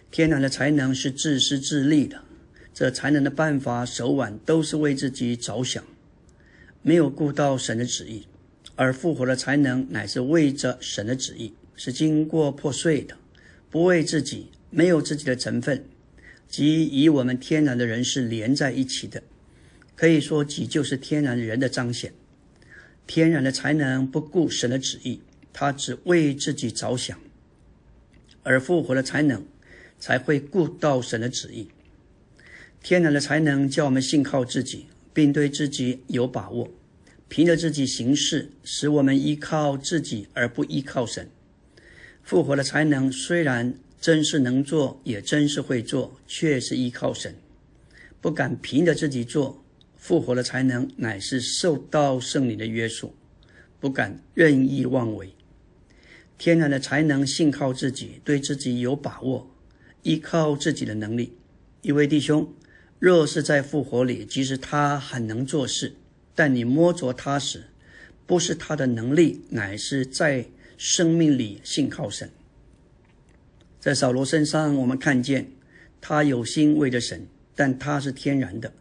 [0.10, 2.22] 天然的才能是自私自利的，
[2.74, 5.84] 这才能的办法手腕都是为自己着想，
[6.82, 8.22] 没有顾到神的旨意；
[8.78, 13.18] 而复活的才能乃是为着神的旨意，是经过破碎的，
[13.70, 15.84] 不为自己，没有自己的成分，
[16.48, 19.22] 即与我们天然的人是连在一起的。
[20.02, 22.12] 可以说，己就是天然人的彰显。
[23.06, 25.22] 天然的才能不顾神的旨意，
[25.54, 27.20] 他只为自己着想；
[28.42, 29.46] 而复活的才能。
[30.00, 31.68] 才会顾到神的旨意。
[32.82, 36.72] 天然的才能叫我们信靠自己，并对自己有把握，
[37.30, 41.30] 凭着自己行事，使我们依靠自己而不依靠神。
[42.24, 47.36] 复活的才能虽然真是能做，也真是会做，却是依靠神，
[48.20, 49.61] 不敢凭着自己做。
[50.02, 53.14] 复活的才能乃是受到圣灵的约束，
[53.80, 55.32] 不敢任意妄为。
[56.40, 59.48] 天然的才能信靠自己，对自己有把握。
[60.02, 61.38] 依靠自己的能力，
[61.84, 62.52] 一位弟兄，
[62.98, 65.94] 若是在复活里，即使他很能做事，
[66.34, 67.66] 但你摸着他时，
[68.26, 72.32] 不是他的能力，乃是在生命里信靠神。
[73.80, 75.52] 在扫罗身上，我们看见
[76.02, 78.74] 他有心为着神，但他是天然的，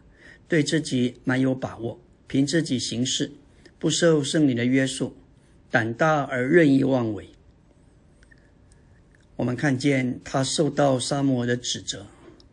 [0.51, 3.31] 对自己蛮有把握，凭自己行事，
[3.79, 5.17] 不受圣灵的约束，
[5.71, 7.29] 胆大而任意妄为。
[9.37, 12.05] 我们看见他受到沙漠的指责，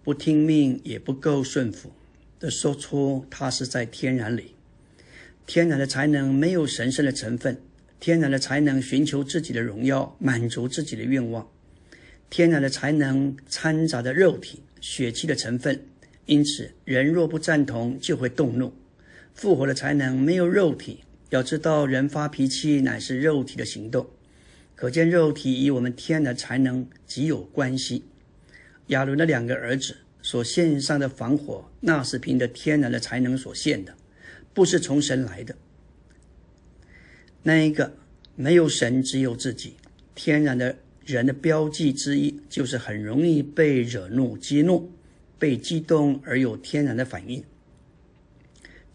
[0.03, 1.91] 不听命也不够顺服
[2.39, 4.53] 的说出他是在天然里，
[5.47, 7.59] 天然的才能没有神圣的成分，
[7.99, 11.49] 天然的才能寻求自己的荣耀，满足自己的愿望，
[12.29, 15.83] 天然的才能掺杂着肉体血气的成分，
[16.27, 18.71] 因此人若不赞同就会动怒。
[19.33, 20.99] 复活的才能没有肉体，
[21.31, 24.07] 要知道人发脾气乃是肉体的行动。
[24.75, 28.03] 可见肉体与我们天的才能极有关系。
[28.87, 33.95] 亚伦的两个儿子所献上的防火，那是凭着天然的才能所献的，
[34.53, 35.55] 不是从神来的。
[37.43, 37.93] 那一个
[38.35, 39.75] 没有神，只有自己。
[40.13, 44.91] 天然的人的标记之一，就是很容易被惹怒、激怒、
[45.39, 47.43] 被激动而有天然的反应。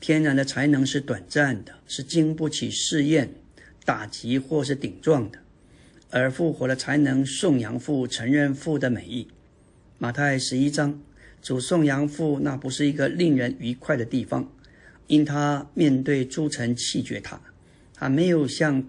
[0.00, 3.34] 天然的才能是短暂的，是经不起试验、
[3.84, 5.38] 打击或是顶撞的。
[6.10, 9.28] 而复活的才能颂扬父，承认父的美意。
[9.98, 11.00] 马太十一章，
[11.40, 14.52] 主颂扬父，那不是一个令人愉快的地方，
[15.06, 17.40] 因他面对诸城弃绝他，
[17.94, 18.84] 他没有像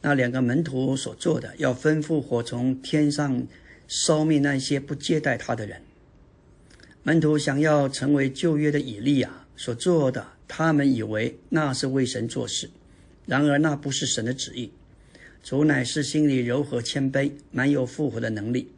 [0.00, 3.46] 那两个门徒所做的，要吩咐火从天上
[3.86, 5.82] 烧灭那些不接待他的人。
[7.06, 12.70] 门徒想要成为旧约的以利亚所做的，他们以为那是为神做事，
[13.26, 14.72] 然而那不是神的旨意。
[15.42, 18.70] 主乃是心里柔和谦卑，蛮有复活的能力。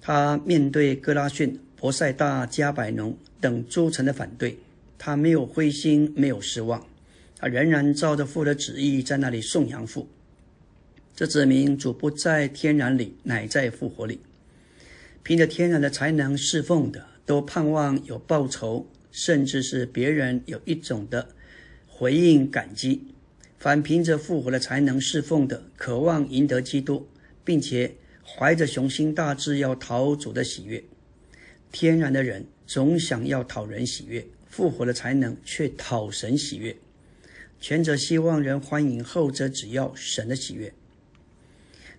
[0.00, 4.58] 他面对哥拉逊、博塞大、加百农等诸城的反对，
[4.98, 6.84] 他没有灰心，没有失望，
[7.38, 10.08] 他仍然照着父的旨意在那里颂扬父。
[11.14, 14.18] 这指明主不在天然里，乃在复活里。
[15.22, 21.28] 凭着天然的才能侍奉的，都盼望有报酬，甚至是别人有一种的
[21.86, 23.14] 回应感激。
[23.56, 27.06] 凡凭着复活的才能侍奉的，渴望赢得基督，
[27.44, 27.94] 并且
[28.26, 30.82] 怀着雄心大志要讨主的喜悦。
[31.70, 36.76] 天然的人总想要讨人喜悦，复活的才能却讨神喜悦。
[37.60, 40.72] 前者希望人欢迎，后者只要神的喜悦。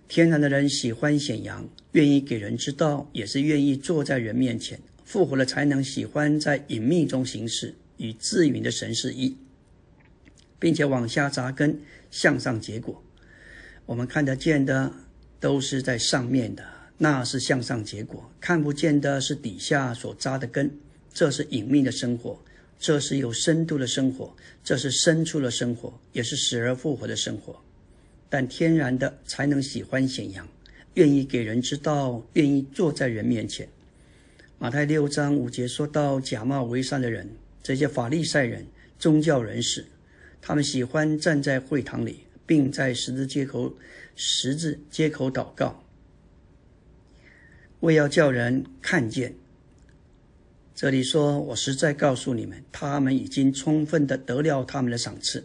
[0.08, 4.78] 天然的人喜欢显扬，愿意给人知道，也是愿意坐在人面前。
[5.12, 9.36] 复活的才能喜欢在隐秘中行事，与自允的神是一。
[10.58, 11.78] 并且往下扎根，
[12.10, 13.02] 向上结果。
[13.84, 14.90] 我们看得见的
[15.38, 16.64] 都是在上面的，
[16.96, 20.70] 那是向上结果；看不见的是底下所扎的根，
[21.12, 22.42] 这是隐秘的生活，
[22.78, 24.34] 这是有深度的生活，
[24.64, 27.60] 这是深处的生活，也是死而复活的生活。
[28.30, 30.48] 但天然的才能喜欢显扬，
[30.94, 33.68] 愿意给人知道，愿意坐在人面前。
[34.62, 37.28] 马太六章五节说到假冒为善的人，
[37.64, 38.64] 这些法利赛人、
[38.96, 39.84] 宗教人士。
[40.40, 43.74] 他们喜欢站在会堂里，并在十字街口、
[44.14, 45.82] 十字街口祷告，
[47.80, 49.34] 为要叫人看见。
[50.76, 55.44] 这里说：“我实在告诉你们，他们已经充分的得了他们的赏赐。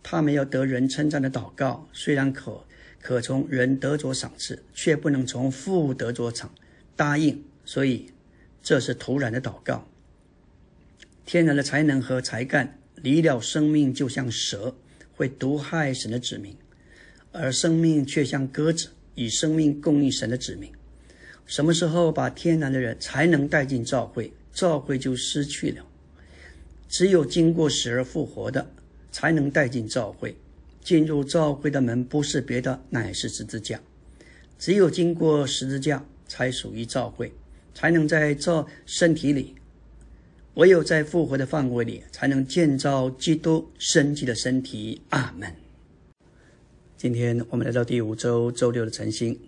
[0.00, 2.62] 他们要得人称赞的祷告，虽然可
[3.02, 6.54] 可从人得着赏赐，却不能从父得着赏
[6.94, 7.42] 答应。
[7.66, 8.10] 所以
[8.64, 9.86] 这是突然的祷告。
[11.24, 14.74] 天然的才能和才干离了生命，就像蛇，
[15.14, 16.54] 会毒害神的子民；
[17.30, 20.72] 而生命却像鸽子，以生命供应神的子民。
[21.46, 25.84] 什么时候把天然的人才能带进教会？”教会就失去了，
[26.88, 28.70] 只有经过死而复活的，
[29.10, 30.36] 才能带进教会。
[30.80, 33.80] 进入教会的门不是别的，乃是十字架。
[34.56, 37.32] 只有经过十字架，才属于教会，
[37.74, 39.54] 才能在这身体里。
[40.54, 45.02] 唯有在复活的范围里，才能建造基督生机的身体。
[45.10, 45.52] 阿门。
[46.96, 49.38] 今天我们来到第五周周六的晨星，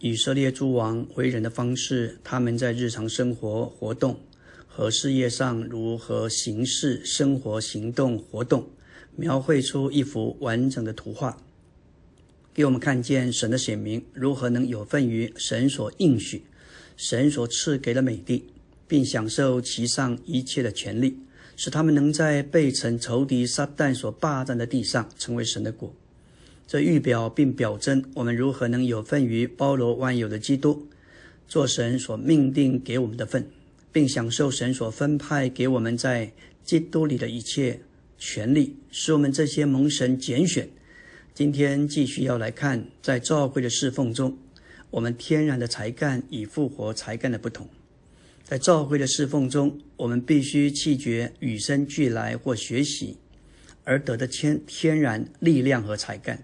[0.00, 4.18] 以色列诸王为人的方式，他们在日常生活活动。
[4.66, 8.70] 和事业上如何行事、生活、行动、活动，
[9.16, 11.42] 描绘出一幅完整的图画，
[12.54, 16.44] 给我们看见神的显明如何能有份于神所应许、
[16.98, 18.44] 神所赐给的美地，
[18.88, 21.16] 并享受其上一切的权利，
[21.56, 25.94] 使他们能在被城仇敌撒旦所霸占的地上成为神的国。
[26.66, 30.88] 这预表并表征我们如何能有份于包罗万有的基督，
[31.46, 33.48] 做神所命定给我们的份。
[33.90, 36.30] 并享受神所分派给我们在
[36.62, 37.80] 基督里的一切
[38.18, 40.68] 权利，使我们这些蒙神拣选。
[41.34, 44.36] 今天继续要来看，在教会的侍奉中，
[44.90, 47.68] 我们天然的才干与复活才干的不同。
[48.44, 53.18] 在教会的侍奉中，我们必须弃绝与生俱来或学习
[53.84, 56.42] 而得的天天然力量和才干。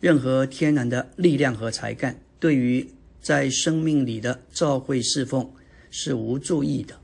[0.00, 5.50] 任何天然的力量和才干，对于在生命里的教会侍奉。
[5.92, 7.00] 是无注意的，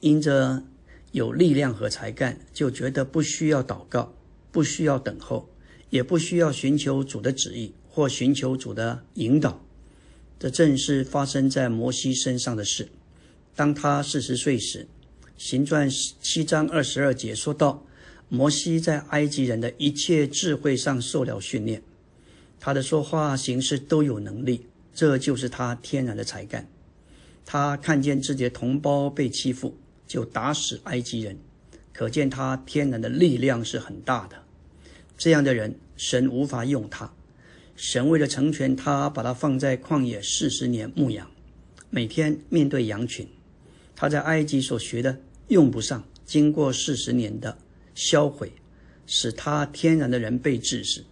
[0.00, 0.64] 因着
[1.12, 4.12] 有力量和才干，就觉得不需要祷告，
[4.50, 5.48] 不需要等候，
[5.90, 9.58] 也不需要寻求主的旨意或寻求主的引导。
[10.38, 12.90] 这正是发生在摩西身上的事。
[13.54, 14.86] 当他四十岁时，
[15.38, 15.90] 《行传》
[16.20, 17.82] 七章二十二节说道
[18.28, 21.82] ：“摩西在埃及人的一切智慧上受了训练，
[22.60, 26.68] 他的说话行事都有能力，这就是他天然的才干。”
[27.46, 29.74] 他看见自己的同胞被欺负，
[30.06, 31.38] 就打死埃及人，
[31.94, 34.36] 可见他天然的力量是很大的。
[35.16, 37.10] 这样的人，神无法用他。
[37.76, 41.30] 神为了成全他，把他放在旷野四十年牧养，
[41.90, 43.28] 每天面对羊群。
[43.94, 47.58] 他在埃及所学的用不上，经过四十年的
[47.94, 48.50] 销毁，
[49.06, 51.04] 使他天然的人被治死。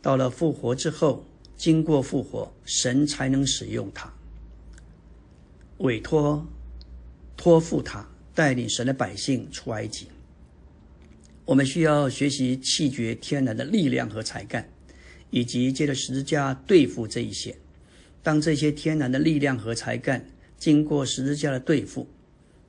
[0.00, 1.24] 到了复活之后，
[1.54, 4.12] 经过复活，神才能使用他。
[5.78, 6.46] 委托、
[7.36, 10.08] 托付他带领神的百姓出埃及。
[11.44, 14.71] 我们需要学习弃绝天然的力量和才干，
[15.32, 17.56] 以及借着十字架对付这一些。
[18.22, 20.24] 当这些天然的力量和才干
[20.56, 22.06] 经过十字架的对付，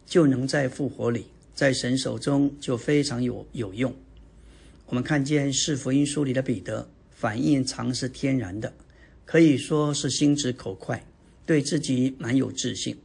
[0.08, 3.94] 就能在复活里，在神手中就非常有有用。
[4.88, 8.74] 我们看见是福音书里的彼得，反应常是天然的，
[9.26, 11.06] 可以说是心直口快。
[11.46, 12.98] 对自己蛮有自信。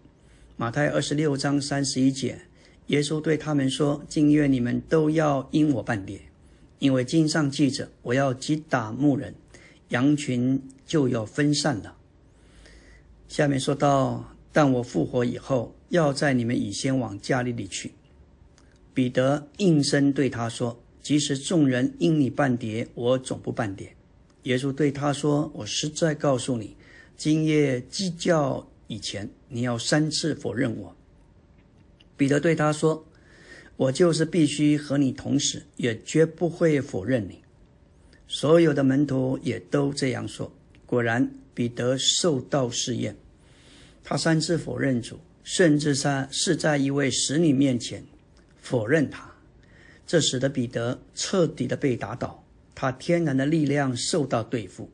[0.57, 2.39] 马太二十六章三十一节，
[2.87, 6.21] 耶稣对他们说：“今愿你们都要因我办理，
[6.79, 9.35] 因为经上记着，我要击打牧人，
[9.89, 11.97] 羊群就要分散了。”
[13.29, 17.93] 下面说到：“但我复活以后，要在你们以先往加利里去。”
[18.95, 23.95] 彼得应声对他说：“即使众人因你半跌，我总不半跌。”
[24.45, 26.77] 耶稣对他说：“我实在告诉你。”
[27.17, 30.97] 今夜鸡叫以前，你要三次否认我。
[32.17, 33.05] 彼得对他说
[33.77, 37.43] ：“我就是必须和你同死，也绝不会否认你。”
[38.29, 40.53] 所有的门徒也都这样说。
[40.85, 43.17] 果然，彼得受到试验，
[44.05, 48.05] 他三次否认主，甚至在是在一位使女面前
[48.61, 49.33] 否认他。
[50.07, 54.91] 这使得彼得彻底的被打倒，他天然的力量受到对付。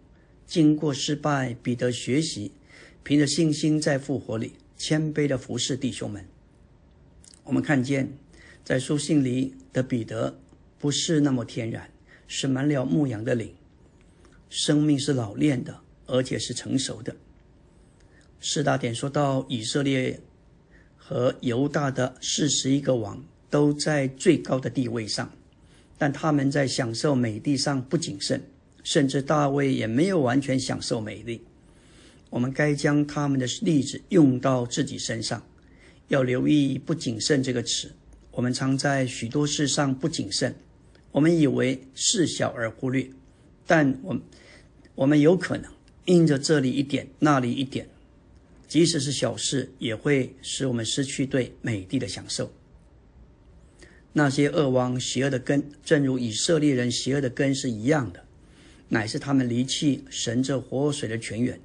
[0.46, 2.52] 经过失败，彼得学习，
[3.02, 6.24] 凭着信心在复活里谦卑的服侍弟兄们。
[7.44, 8.12] 我们看见，
[8.64, 10.38] 在书信里的彼得
[10.78, 11.88] 不是那么天然，
[12.36, 13.54] 是满了牧羊的灵，
[14.50, 17.14] 生命是老练的，而且是成熟的。
[18.40, 20.20] 四大点说到以色列
[20.96, 25.30] 和犹大的四十一个王都在最高的地位上，
[25.96, 28.42] 但他们在享受美地上不谨慎。
[28.82, 31.40] 甚至大卫也没有完全享受美丽。
[32.30, 35.40] 我们该将他们的例子用到自己身上，
[36.08, 37.92] 要留意“不谨慎”这个词。
[38.32, 40.54] 我们常在许多事上不谨慎，
[41.14, 43.08] 我们以为事小而忽略，
[43.68, 44.20] 但我们
[44.96, 45.70] 我们有可能
[46.06, 47.88] 因着这里一点那里一点，
[48.66, 52.50] 即使是小事，也会使我们失去对美地的享受。
[54.12, 58.24] 那些恶王邪恶的根，正如以色列人邪恶的根是一样的，
[58.88, 61.60] 乃是他们离弃神这活水的泉源，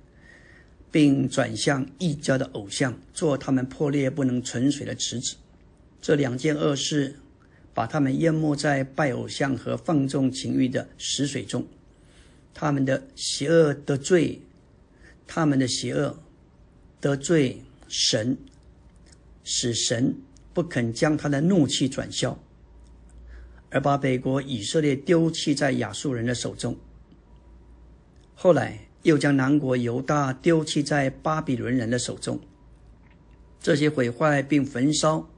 [0.92, 5.38] 并转向异教的偶像，做他们破裂不能存水的池子。
[6.00, 7.16] 这两件恶事，
[7.74, 11.66] 把他们淹没在拜偶像和放纵情欲的死水中。
[12.54, 14.42] 他们的邪恶得罪，
[15.26, 16.18] 他们的邪恶
[17.00, 18.38] 得罪神，
[19.44, 20.16] 使神
[20.54, 22.38] 不肯将他的怒气转消，
[23.70, 26.76] 而把北国以色列丢弃在亚述人的手中。
[28.36, 32.40] 后来又将南国犹大丢弃在巴比伦人的手中。
[33.62, 35.30] 这些毁坏并焚烧。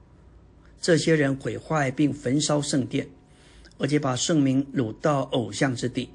[0.81, 3.07] 这些人毁坏并焚烧圣殿，
[3.77, 6.09] 而且把圣名掳到偶像之地，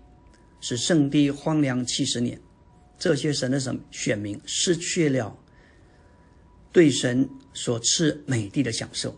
[0.60, 2.38] 使圣地荒凉七十年。
[2.98, 5.38] 这些神的什选民失去了
[6.72, 9.14] 对神所赐美帝的享受。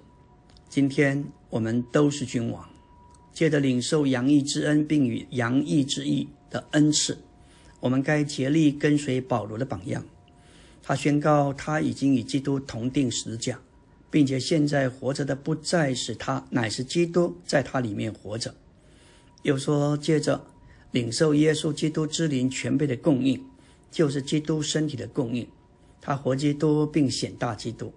[0.68, 2.68] 今天我们都是君王，
[3.32, 7.16] 借着领受洋溢之恩，并与洋溢之意的恩赐，
[7.80, 10.04] 我们该竭力跟随保罗的榜样。
[10.82, 13.58] 他宣告他已经与基督同定十字架。
[14.10, 18.54] 并且现在活着的不再是他，乃是基督在他里面活着。
[19.42, 20.46] 又说，接着
[20.90, 23.44] 领受耶稣基督之灵全备的供应，
[23.90, 25.46] 就是基督身体的供应。
[26.00, 27.92] 他活基督，并显大基督。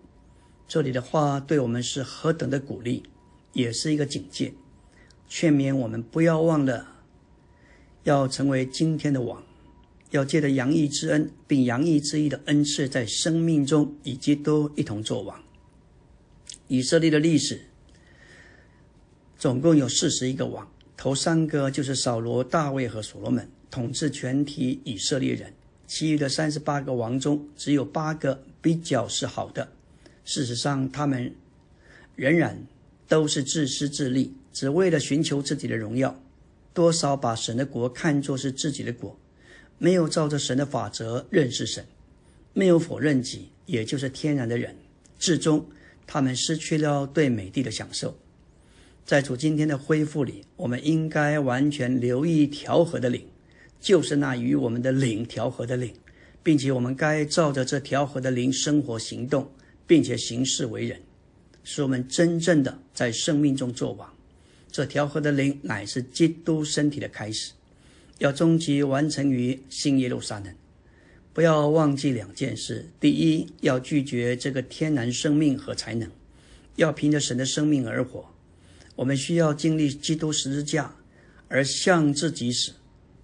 [0.67, 3.03] 这里的话对我们是何等的鼓励，
[3.53, 4.53] 也是一个警戒，
[5.27, 6.87] 劝勉我们不要忘了，
[8.03, 9.43] 要成为今天的王，
[10.11, 15.41] 要借着洋溢之恩，并洋溢之意的恩赐，在生命中与基督一同作王。
[16.71, 17.59] 以色列的历史
[19.37, 25.53] 总共有四十一个王，头三个就是扫罗、大卫和所罗门，统治全体以色列人。
[25.85, 29.69] 其余的三十八个王中，只有八个比较是好的。
[30.23, 31.35] 事实上，他们
[32.15, 32.65] 仍然
[33.05, 36.17] 都是自私自利，只为了寻求自己的荣耀。
[36.73, 39.19] 多少把神的国看作是自己的国，
[39.77, 41.85] 没有照着神的法则认识神，
[42.53, 44.73] 没有否认己，也就是天然的人，
[45.19, 45.65] 至终。
[46.05, 48.17] 他们失去了对美地的享受，
[49.05, 53.25] 在主今天的恢复里，我们应该完全留意调和的领，
[53.79, 55.93] 就是那与我们的领调和的领，
[56.43, 59.49] 并且我们该照着这调和的领生活行动，
[59.87, 60.99] 并且行事为人，
[61.63, 64.13] 使我们真正的在生命中作王。
[64.71, 67.51] 这调和的灵乃是基督身体的开始，
[68.19, 70.53] 要终极完成于新耶路撒冷。
[71.33, 76.11] 不要忘记两件事：第一，要拒绝这个天然生命和才能，
[76.75, 78.25] 要凭着神的生命而活。
[78.97, 80.93] 我们需要经历基督十字架，
[81.47, 82.73] 而向自己死。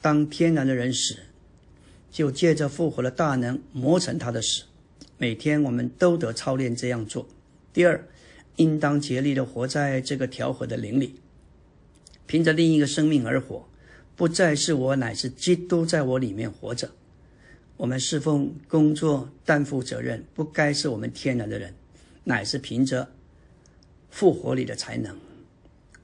[0.01, 1.17] 当天然的人死，
[2.09, 4.63] 就借着复活的大能磨成他的死。
[5.17, 7.27] 每天我们都得操练这样做。
[7.73, 8.07] 第二，
[8.55, 11.15] 应当竭力的活在这个调和的灵里，
[12.25, 13.67] 凭着另一个生命而活，
[14.15, 16.89] 不再是我，乃是基督在我里面活着。
[17.77, 21.73] 我们侍奉、工作、担负责任，不该是我们天然的人，
[22.23, 23.07] 乃是凭着
[24.09, 25.15] 复活里的才能。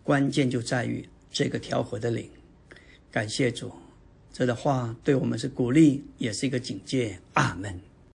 [0.03, 2.29] 关键就在于这个调和的灵。
[3.09, 3.71] 感谢主，
[4.31, 7.19] 这的话对我们是鼓励，也是一个警戒。
[7.33, 7.79] 阿门。